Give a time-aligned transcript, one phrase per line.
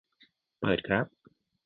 [0.59, 1.05] เปิดครับ